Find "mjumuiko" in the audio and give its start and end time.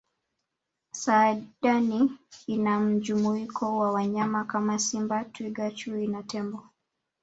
2.79-3.77